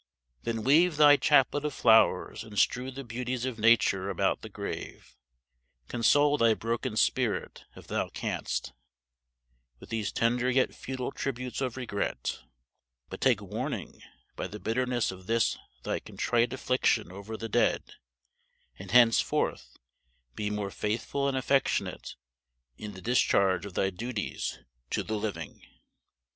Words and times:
Then 0.45 0.63
weave 0.63 0.97
thy 0.97 1.15
chaplet 1.15 1.63
of 1.63 1.75
flowers 1.75 2.43
and 2.43 2.57
strew 2.57 2.89
the 2.89 3.03
beauties 3.03 3.45
of 3.45 3.59
Nature 3.59 4.09
about 4.09 4.41
the 4.41 4.49
grave; 4.49 5.15
console 5.89 6.39
thy 6.39 6.55
broken 6.55 6.97
spirit, 6.97 7.65
if 7.75 7.85
thou 7.85 8.09
canst, 8.09 8.73
with 9.79 9.89
these 9.89 10.11
tender 10.11 10.49
yet 10.49 10.73
futile 10.73 11.11
tributes 11.11 11.61
of 11.61 11.77
regret; 11.77 12.39
but 13.09 13.21
take 13.21 13.41
warning 13.43 14.01
by 14.35 14.47
the 14.47 14.59
bitterness 14.59 15.11
of 15.11 15.27
this 15.27 15.55
thy 15.83 15.99
contrite 15.99 16.51
affliction 16.51 17.11
over 17.11 17.37
the 17.37 17.47
dead, 17.47 17.83
and 18.79 18.89
henceforth 18.89 19.77
be 20.33 20.49
more 20.49 20.71
faithful 20.71 21.27
and 21.27 21.37
affectionate 21.37 22.15
in 22.75 22.93
the 22.93 23.03
discharge 23.03 23.67
of 23.67 23.75
thy 23.75 23.91
duties 23.91 24.61
to 24.89 25.03
the 25.03 25.13
living. 25.13 25.61